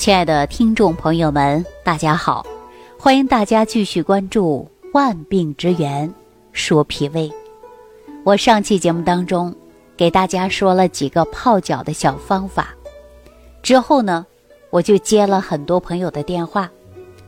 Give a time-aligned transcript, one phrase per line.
[0.00, 2.42] 亲爱的听众朋友们，大家好！
[2.98, 6.10] 欢迎大家继续关注《万病之源
[6.54, 7.28] 说脾胃》。
[8.24, 9.54] 我上期节目当中
[9.98, 12.74] 给大家说了几个泡脚的小方法，
[13.62, 14.24] 之后呢，
[14.70, 16.70] 我就接了很多朋友的电话，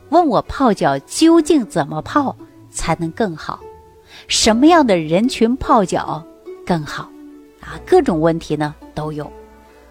[0.09, 2.35] 问我泡脚究竟怎么泡
[2.71, 3.59] 才能更好？
[4.27, 6.25] 什么样的人群泡脚
[6.65, 7.03] 更好？
[7.61, 9.31] 啊，各种问题呢都有。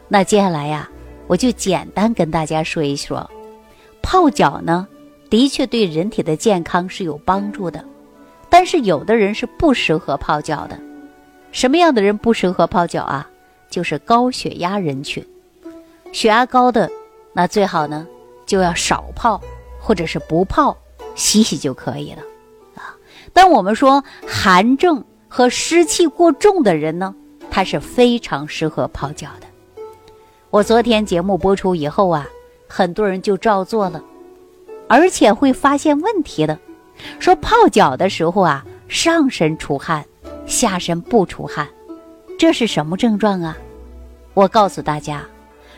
[0.08, 0.90] 那接下来呀。
[1.32, 3.30] 我就简单跟大家说一说，
[4.02, 4.86] 泡脚呢，
[5.30, 7.82] 的确对人体的健康是有帮助的，
[8.50, 10.78] 但是有的人是不适合泡脚的。
[11.50, 13.26] 什么样的人不适合泡脚啊？
[13.70, 15.26] 就是高血压人群，
[16.12, 16.90] 血压高的，
[17.32, 18.06] 那最好呢
[18.44, 19.40] 就要少泡，
[19.80, 20.76] 或者是不泡，
[21.14, 22.22] 洗洗就可以了
[22.74, 22.94] 啊。
[23.32, 27.14] 但我们说寒症和湿气过重的人呢，
[27.50, 29.41] 他是非常适合泡脚的。
[30.52, 32.28] 我昨天节目播出以后啊，
[32.68, 34.04] 很多人就照做了，
[34.86, 36.58] 而且会发现问题的。
[37.18, 40.04] 说泡脚的时候啊，上身出汗，
[40.44, 41.66] 下身不出汗，
[42.38, 43.56] 这是什么症状啊？
[44.34, 45.24] 我告诉大家，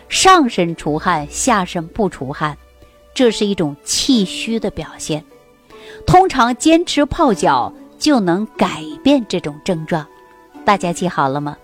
[0.08, 2.58] 上身出汗，下身不出汗，
[3.14, 5.24] 这是一种气虚的表现。
[6.04, 10.04] 通常坚持泡脚就能改变这种症状，
[10.64, 11.56] 大家记好了吗？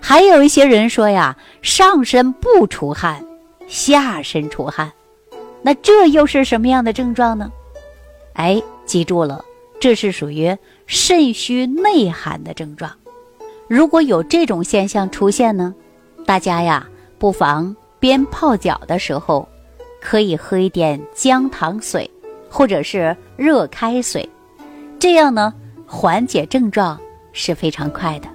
[0.00, 3.24] 还有一些人说呀，上身不出汗，
[3.66, 4.92] 下身出汗，
[5.62, 7.50] 那这又是什么样的症状呢？
[8.34, 9.44] 哎，记住了，
[9.80, 12.90] 这是属于肾虚内寒的症状。
[13.68, 15.74] 如果有这种现象出现呢，
[16.26, 16.86] 大家呀，
[17.18, 19.48] 不妨边泡脚的时候，
[20.00, 22.10] 可以喝一点姜糖水，
[22.50, 24.28] 或者是热开水，
[24.98, 25.54] 这样呢，
[25.86, 27.00] 缓解症状
[27.32, 28.28] 是非常快的。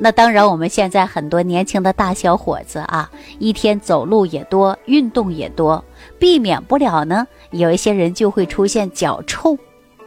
[0.00, 3.10] 那当然，我们现在很多年轻的大小伙子啊，
[3.40, 5.84] 一天走路也多，运动也多，
[6.20, 7.26] 避免不了呢。
[7.50, 9.58] 有一些人就会出现脚臭，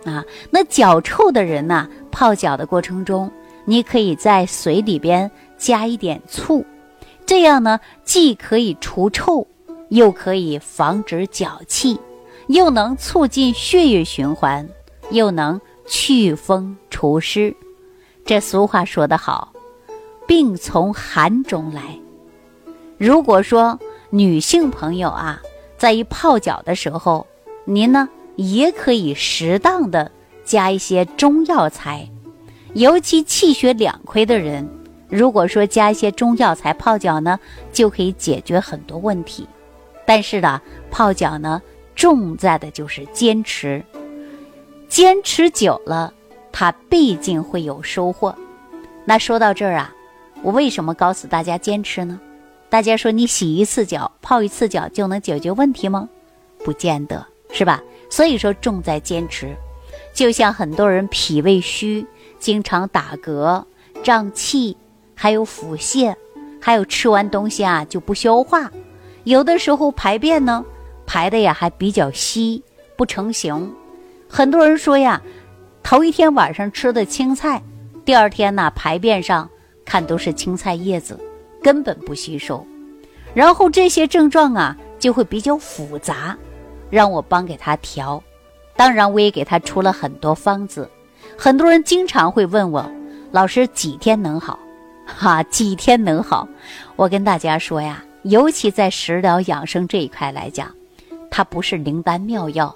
[0.05, 3.29] 啊，那脚臭的人呢，泡脚的过程中，
[3.65, 6.65] 你可以在水里边加一点醋，
[7.25, 9.45] 这样呢，既可以除臭，
[9.89, 11.99] 又可以防止脚气，
[12.47, 14.65] 又能促进血液循环，
[15.09, 17.53] 又能祛风除湿。
[18.23, 19.51] 这俗话说得好。
[20.27, 21.97] 病从寒中来。
[22.97, 25.41] 如果说女性朋友啊，
[25.77, 27.25] 在一泡脚的时候，
[27.65, 30.11] 您呢也可以适当的
[30.45, 32.09] 加一些中药材，
[32.73, 34.69] 尤其气血两亏的人，
[35.09, 37.39] 如果说加一些中药材泡脚呢，
[37.73, 39.47] 就可以解决很多问题。
[40.05, 40.61] 但是呢，
[40.91, 41.61] 泡脚呢，
[41.95, 43.83] 重在的就是坚持，
[44.87, 46.13] 坚持久了，
[46.51, 48.35] 它毕竟会有收获。
[49.05, 49.93] 那说到这儿啊。
[50.43, 52.19] 我为什么告诉大家坚持呢？
[52.69, 56.09] 大家说你洗一次脚、泡一次脚就能解决问题吗？
[56.63, 57.81] 不见得，是吧？
[58.09, 59.55] 所以说重在坚持。
[60.13, 62.05] 就像很多人脾胃虚，
[62.39, 63.63] 经常打嗝、
[64.03, 64.75] 胀气，
[65.15, 66.15] 还有腹泻，
[66.59, 68.71] 还有吃完东西啊就不消化，
[69.25, 70.65] 有的时候排便呢
[71.05, 72.63] 排的呀还比较稀，
[72.97, 73.73] 不成形。
[74.27, 75.21] 很多人说呀，
[75.83, 77.61] 头一天晚上吃的青菜，
[78.03, 79.49] 第二天呢排便上。
[79.91, 81.19] 看都是青菜叶子，
[81.61, 82.65] 根本不吸收，
[83.33, 86.37] 然后这些症状啊就会比较复杂，
[86.89, 88.23] 让我帮给他调。
[88.77, 90.89] 当然，我也给他出了很多方子。
[91.37, 92.89] 很多人经常会问我，
[93.31, 94.57] 老师几天能好？
[95.05, 96.47] 哈，几天能好？
[96.95, 100.73] 我跟大家说呀，尤其在食疗养生这一块来讲，
[101.29, 102.73] 它不是灵丹妙药，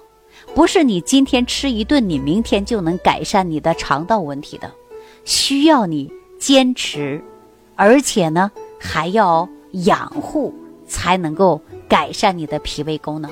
[0.54, 4.70] 不是你今天吃一顿，你明天就能改善你的肠道问题的，
[5.24, 6.12] 需要你。
[6.38, 7.22] 坚持，
[7.74, 9.48] 而且呢还要
[9.84, 10.54] 养护，
[10.86, 13.30] 才能够改善你的脾胃功能。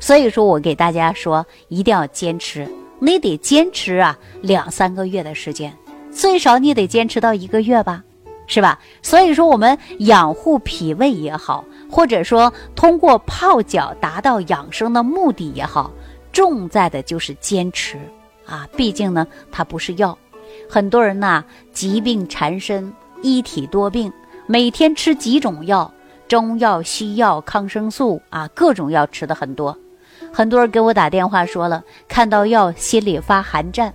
[0.00, 2.68] 所以说我给大家说，一定要坚持，
[3.00, 5.76] 你得坚持啊两三个月的时间，
[6.10, 8.04] 最少你得坚持到一个月吧，
[8.46, 8.78] 是吧？
[9.02, 15.90] 所以说我们养护脾胃也好，或者说通过泡脚达到养生的目的也好，
[16.32, 17.98] 重在的就是坚持
[18.46, 20.16] 啊，毕竟呢它不是药。
[20.68, 21.42] 很多人呐，
[21.72, 22.92] 疾病缠身，
[23.22, 24.12] 一体多病，
[24.46, 25.90] 每天吃几种药，
[26.28, 29.76] 中药、西药、抗生素啊，各种药吃的很多。
[30.30, 33.94] 很多人给我打电话说了，看到药心里发寒战，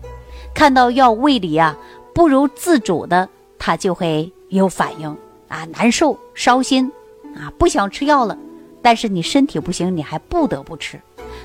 [0.55, 1.77] 看到药胃里啊
[2.15, 3.29] 不如自主的，
[3.59, 5.15] 他就会有反应
[5.47, 6.91] 啊，难受、烧心
[7.35, 8.35] 啊，不想吃药了。
[8.81, 10.99] 但是你身体不行，你还不得不吃。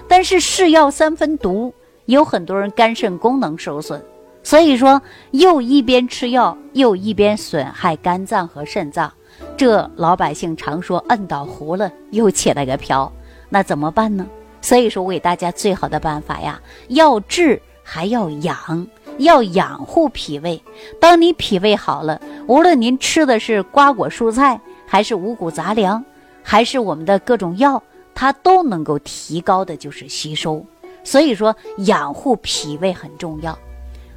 [0.09, 1.73] 但是是药三分毒，
[2.07, 4.03] 有很多人肝肾功能受损。
[4.49, 5.03] 所以说，
[5.33, 9.13] 又一边吃药，又一边损害肝脏和肾脏，
[9.59, 13.13] 这老百姓常说“摁倒糊了”，又起了个瓢。
[13.51, 14.27] 那怎么办呢？
[14.63, 16.59] 所以说，我给大家最好的办法呀，
[16.89, 18.87] 要治还要养，
[19.19, 20.59] 要养护脾胃。
[20.99, 26.03] 当你脾胃好了，无论您吃的是瓜果蔬菜，还是五谷杂粮，
[26.43, 27.83] 还是我们的各种药，
[28.15, 30.65] 它都能够提高的就是吸收。
[31.05, 33.59] 所以说，养护脾胃很重要。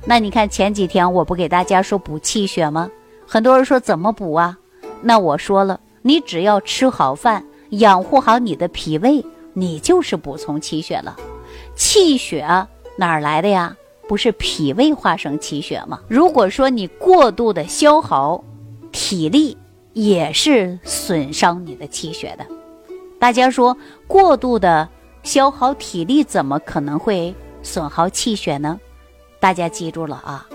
[0.06, 2.90] 那你看前几天我不给大家说补气血吗？
[3.28, 4.58] 很多人说怎么补啊？
[5.02, 9.24] 那我说了，你只要吃好饭，养护好你的脾胃。
[9.54, 11.18] 你就是补充气血了，
[11.76, 12.42] 气血
[12.96, 13.76] 哪儿来的呀？
[14.08, 16.00] 不是脾胃化生气血吗？
[16.08, 18.44] 如果说你过度的消耗
[18.92, 19.58] 体力，
[19.94, 22.46] 也是损伤你的气血的。
[23.20, 23.78] 大家说
[24.08, 24.88] 过度的
[25.24, 28.80] 消耗体力，怎么可能会损耗气血呢？
[29.42, 30.48] 大家记住了啊，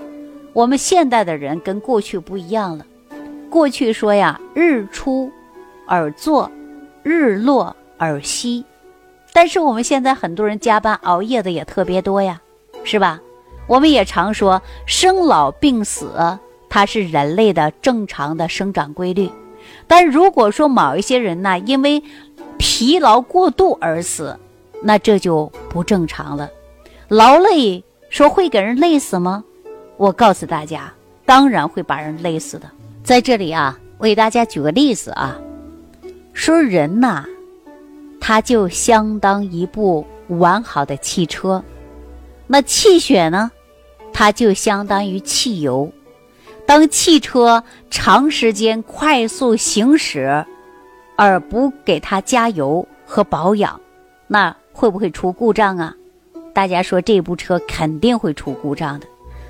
[0.52, 2.86] 我们现代的人跟过去不一样了。
[3.50, 5.30] 过去说呀，日出
[5.88, 6.48] 而作，
[7.02, 8.64] 日落而息。
[9.32, 12.40] 但是我们现在很多人加班熬夜的也特别多呀，
[12.84, 13.20] 是吧？
[13.66, 16.38] 我们也常说生老病死，
[16.68, 19.28] 它是人类的正常的生长规律。
[19.88, 22.00] 但如果说某一些人呢，因为
[22.56, 24.38] 疲劳过度而死，
[24.80, 26.48] 那这就不正常了。
[27.08, 27.82] 劳累
[28.16, 29.44] 说会给人累死吗？
[29.98, 30.90] 我告诉大家，
[31.26, 32.66] 当然会把人累死的。
[33.04, 35.38] 在这里啊，我给大家举个例子啊，
[36.32, 37.26] 说人呐。
[38.18, 41.62] 他就相当一部完好的汽车，
[42.46, 43.50] 那气血呢？
[44.14, 45.92] 它就相当于汽油。
[46.64, 50.42] 当汽车长时间快速行驶，
[51.16, 53.78] 而不给它加油和保养，
[54.26, 55.94] 那会不会出故障啊？
[56.56, 59.06] 大家说这部车肯定会出故障的。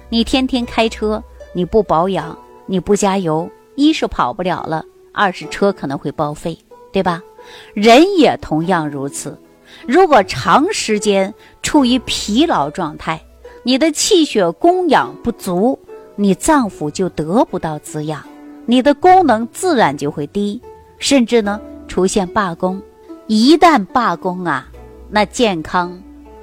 [0.09, 1.23] 你天天开车，
[1.53, 2.37] 你不保养，
[2.67, 6.59] 你不加油，一是跑不了了，二是车可能会报废，
[6.93, 7.23] 对吧？
[7.75, 9.41] 人也同样如此，
[9.87, 11.33] 如果长时间
[11.63, 13.23] 处于疲劳状态，
[13.63, 15.79] 你的气血供养不足，
[16.17, 18.21] 你脏腑就得不到滋养，
[18.65, 20.61] 你的功能自然就会低，
[20.99, 22.83] 甚至呢出现罢工。
[23.29, 24.69] 一旦罢工啊，
[25.09, 25.97] 那健康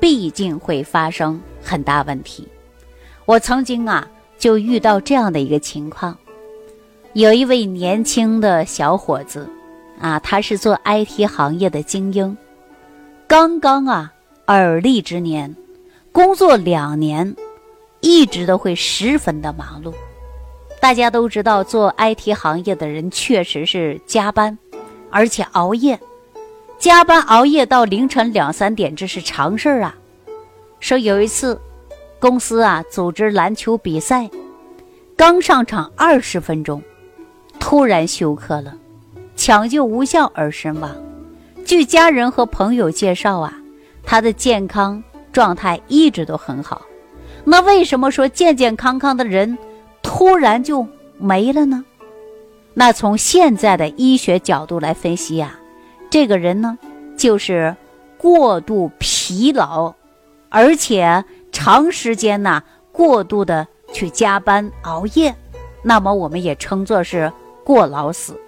[0.04, 2.46] 毕竟会发生很大问题。
[3.24, 4.06] 我曾经啊
[4.38, 6.18] 就遇到这样的一个情况，
[7.14, 9.50] 有一位年轻的小伙子。
[10.02, 12.36] 啊，他是做 IT 行业的精英，
[13.28, 14.12] 刚刚啊
[14.44, 15.56] 而立之年，
[16.12, 17.34] 工作两年，
[18.02, 19.94] 一直都会十分的忙碌。
[20.82, 24.58] 大家都知道，做 IT 行业的人确实是加班，
[25.10, 25.98] 而且熬夜，
[26.84, 29.96] 加班熬夜到凌晨两三点，这是常事儿啊。
[30.82, 31.58] 说有一次，
[32.20, 34.30] 公司啊组织篮球比赛，
[35.16, 36.84] 刚上场二十分钟，
[37.58, 38.76] 突然休克了。
[39.38, 40.94] 抢救无效而身亡。
[41.66, 43.54] 据家人和朋友介绍啊，
[44.04, 45.02] 他的健康
[45.32, 46.82] 状态一直都很好。
[47.46, 49.58] 那为什么说健健康康的人
[50.02, 50.86] 突然就
[51.18, 51.86] 没了呢？
[52.74, 55.58] 那从现在的医学角度来分析呀，
[56.14, 56.78] 这个人呢
[57.18, 57.76] 就是
[58.20, 59.92] 过度疲劳，
[60.48, 62.62] 而且长时间呢
[62.92, 65.36] 过度的去加班熬夜，
[65.82, 67.34] 那么我们也称作是
[67.64, 68.40] 过劳死。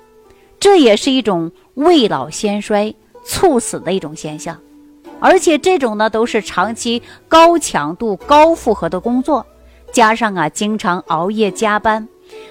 [0.59, 4.55] 这也是一种未老先衰、猝死的一种现象，
[5.19, 9.43] 而且这种呢都是长期高强度、高负荷的工作，
[9.91, 12.07] 加上啊经常熬夜加班，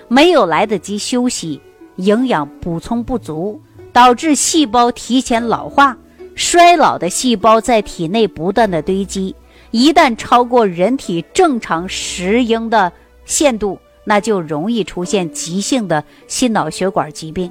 [0.09, 1.61] 没有来得及休息，
[1.99, 3.61] 营养补充不足，
[3.95, 5.97] 导致细胞提前老化，
[6.35, 9.35] 衰老的细胞在体内不断的堆积，
[9.71, 12.93] 一旦超过人体正常适应的
[13.25, 17.49] 限度，那就容易出现急性的心脑血管疾病。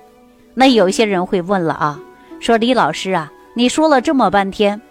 [0.54, 1.98] 那有些人会问了啊，
[2.42, 4.82] 说李老师啊，你说了这么半天，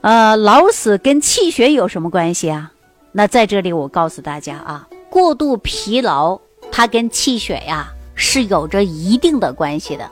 [0.00, 2.72] 呃，老死跟气血有什么关系啊？
[3.12, 6.40] 那在这里我告诉大家啊，过度疲劳
[6.72, 10.10] 它跟气血呀是有着一定的关系的。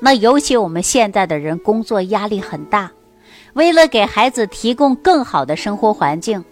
[0.00, 2.90] 那尤其我们现在的人工作压力很大，
[3.54, 6.44] 为了给孩子提供更好的生活环境，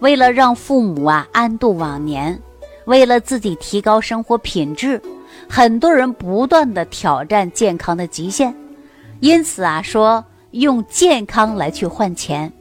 [0.00, 2.38] 为了让父母啊安度晚年，
[2.84, 5.00] 为了自己提高生活品质。
[5.48, 8.54] 很多人不断的挑战健康的极限，
[9.20, 12.52] 因此啊，说用健康来去换钱，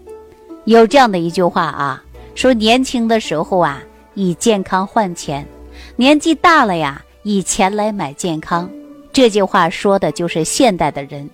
[0.65, 2.03] 有这样的一句话啊，
[2.33, 3.83] 说年轻的时候啊，
[4.15, 5.45] 以健康换钱，
[5.95, 8.67] 年纪大了呀，以钱来买健康。
[9.19, 11.29] 这句话说的就是现代的人，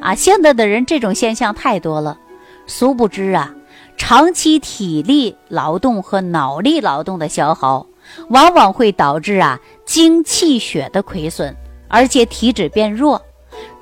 [0.00, 2.18] 啊，现代的人这种现象太多了。
[2.66, 3.54] 殊不知啊，
[3.96, 7.86] 长期体力劳动和脑力劳动的消耗。
[8.30, 11.54] 往往会导致啊精气血的亏损，
[11.86, 13.22] 而且体质变弱，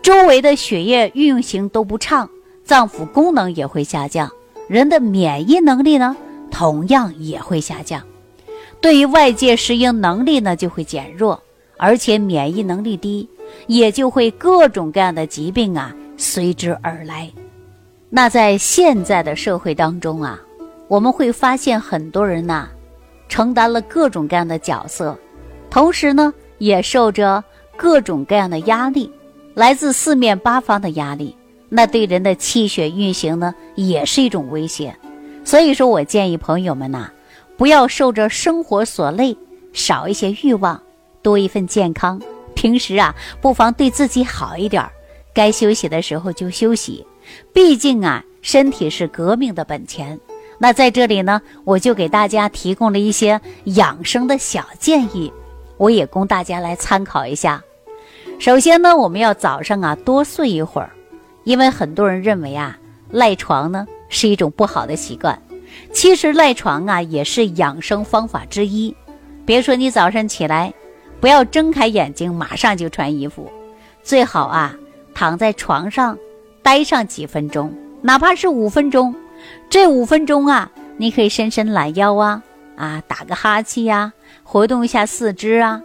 [0.02, 2.28] 周围的血液运行都不畅，
[2.62, 4.30] 脏腑功能也会下降，
[4.68, 6.14] 人的免疫能力呢，
[6.50, 8.02] 同样也会下降，
[8.82, 11.42] 对于外界适应能力呢就会减弱，
[11.78, 13.26] 而且免疫能力低，
[13.66, 17.30] 也就会各种各样的疾病啊随之而来。
[18.08, 20.40] 那在现在的社会当中啊，
[20.88, 22.68] 我们会发现很多人呐，
[23.28, 25.18] 承担了各种各样的角色，
[25.68, 27.42] 同时呢，也受着
[27.76, 29.10] 各种各样的压力，
[29.54, 31.36] 来自四面八方的压力，
[31.68, 34.96] 那对人的气血运行呢，也是一种威胁。
[35.44, 37.10] 所以说我建议朋友们呐，
[37.56, 39.36] 不要受着生活所累，
[39.72, 40.80] 少一些欲望，
[41.22, 42.20] 多一份健康。
[42.56, 44.84] 平时啊，不妨对自己好一点，
[45.32, 47.06] 该休息的时候就休息。
[47.52, 50.18] 毕竟啊，身体是革命的本钱。
[50.58, 55.30] 那在这里呢，我就给大家提供了一些养生的小建议，
[55.76, 57.62] 我也供大家来参考一下。
[58.38, 60.90] 首先呢，我们要早上啊多睡一会儿，
[61.44, 62.76] 因为很多人认为啊
[63.10, 65.40] 赖床呢是一种不好的习惯。
[65.92, 68.94] 其实赖床啊也是养生方法之一。
[69.44, 70.72] 别说你早上起来，
[71.20, 73.50] 不要睁开眼睛马上就穿衣服，
[74.02, 74.76] 最好啊
[75.14, 76.16] 躺在床上。
[76.62, 79.14] 待上几分钟，哪怕是五分钟，
[79.70, 82.42] 这五分钟啊，你可以伸伸懒腰啊，
[82.74, 85.80] 啊，打个哈欠呀，活动一下四肢啊。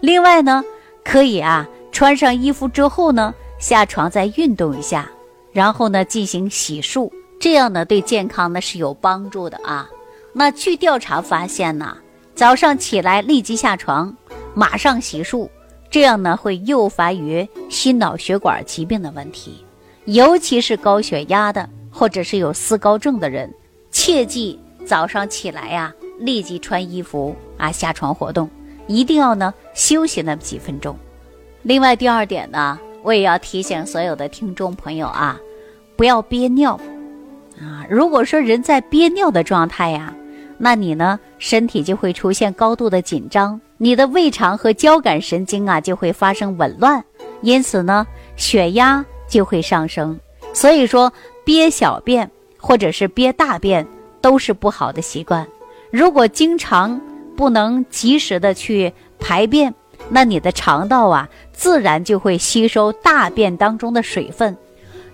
[0.00, 0.64] 另外呢，
[1.04, 5.08] 可以啊，穿上衣服之后呢，下床再运动一下，
[5.52, 9.88] 然后呢进行洗漱，这样呢对健康呢是有帮助的啊。
[10.32, 11.96] 那据调查发现呢，
[12.34, 14.16] 早上起来立即下床，
[14.54, 15.48] 马上洗漱，
[15.90, 19.64] 这样呢会诱发于心脑血管疾病的问题。
[20.06, 23.52] 尤其是高血压的，或者是有思高症的人，
[23.90, 28.48] 切记早上起来呀，立即穿衣服啊，下床活动，
[28.86, 30.96] 一定要呢休息那么几分钟。
[31.62, 35.40] 另外，第二点呢，我也要提醒所有的听众朋友啊，
[35.96, 36.78] 不要憋尿
[37.58, 37.86] 啊。
[37.88, 40.14] 如果说人在憋尿的状态呀，
[40.58, 47.04] 那你呢身体就会出现高度的紧张，你的胃肠和交感神经啊就会发生紊乱，
[47.42, 49.04] 因此呢血压。
[49.26, 50.20] 就会上升，
[50.52, 51.10] 所以说
[51.44, 53.84] 憋小便或者是憋大便
[54.20, 55.44] 都是不好的习惯。
[55.90, 57.00] 如果经常
[57.34, 59.74] 不能及时的去排便，
[60.10, 64.56] 那你的肠道啊自然就会吸收大便当中的水分，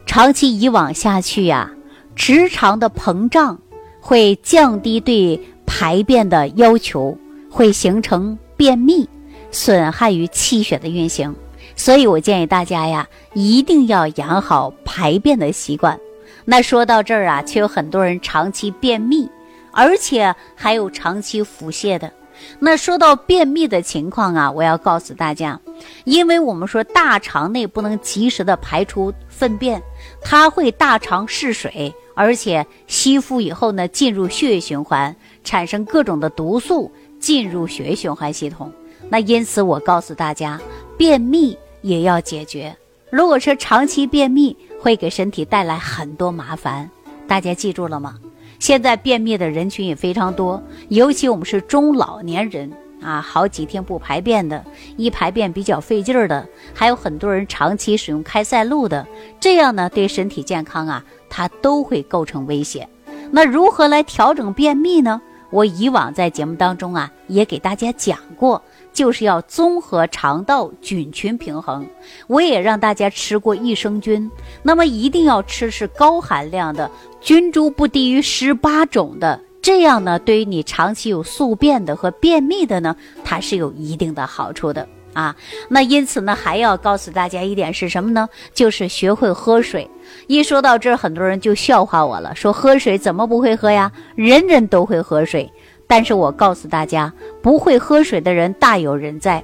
[0.05, 1.71] 长期以往下去呀，
[2.17, 3.59] 直肠的膨胀
[4.01, 7.17] 会降低对排便的要求，
[7.49, 9.09] 会形成便秘，
[9.51, 11.35] 损害于气血的运行。
[11.77, 15.99] 所以我建议大家呀，一定要养好排便的习惯。
[16.45, 19.31] 那说到这儿啊，却有很多人长期便秘，
[19.73, 22.13] 而且还有长期腹泻的。
[22.59, 25.59] 那说到便秘的情况啊，我要告诉大家，
[26.05, 29.83] 因为我们说大肠内不能及时的排出粪便，
[30.21, 38.73] 它会大肠失水，而且吸附以后呢，进入血液循环，产生各种的毒素进入血液循环系统。
[39.09, 40.61] 那因此我告诉大家，
[40.99, 41.57] 便秘。
[41.83, 42.77] 也要解决。
[43.11, 46.91] 如果是长期便秘，会给身体带来很多麻烦。
[47.27, 48.19] 大家记住了吗？
[48.59, 54.63] 现在便秘的人群也非常多，尤其我们是中老年人啊，好几天不排便的，
[54.99, 59.07] 一排便比较费劲儿的，还有很多人长期使用开塞露的，
[59.41, 62.87] 这样呢对身体健康啊，它都会构成威胁。
[63.31, 65.23] 那如何来调整便秘呢？
[65.51, 68.63] 我以往在节目当中啊，也给大家讲过。
[68.93, 71.87] 就是要综合肠道菌群平衡，
[72.27, 74.29] 我也让大家吃过益生菌，
[74.65, 76.91] 那么一定要吃是高含量的
[77.21, 85.35] 菌株不低于十八种的，这样呢，对于你长期有宿便的和便秘的呢，它是有一定的好处的啊。
[85.69, 88.29] 那因此呢，还要告诉大家一点是什么呢？
[88.55, 89.89] 就是学会喝水。
[90.27, 93.91] 一说到这儿，很多人就笑话我了，说喝水怎么不会喝呀？
[94.15, 95.51] 人人都会喝水。
[95.87, 97.13] 但是我告诉大家，
[97.43, 99.43] 不会喝水的人大有人在。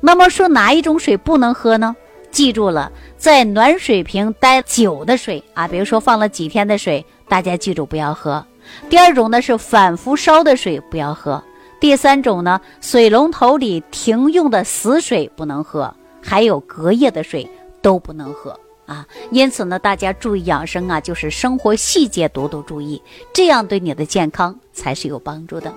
[0.00, 1.94] 那么说哪一种水不能喝呢？
[2.30, 8.42] 记住了，在暖水瓶待久的水啊，比如说放了几天的水，大家记住不要喝。
[8.88, 11.42] 第二种呢是反复烧的水不要喝。
[11.82, 17.44] 第三种呢，水龙头里停用的死水不能喝，还有隔夜的水
[17.82, 18.56] 都不能喝。
[18.86, 23.02] 啊，因此呢，大家注意养生啊，就是生活细节多多注意，
[23.34, 25.74] 这样对你的健康才是有帮助的。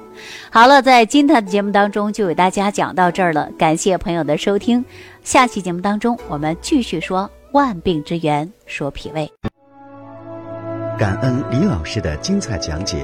[0.52, 4.86] 好了，在今天的节目当中就给大家讲到这儿了，感谢朋友的收听。
[5.24, 9.28] 下期节目当中，我们继续说万病之源，说脾胃。
[11.00, 13.04] 感恩李老师的精彩讲解。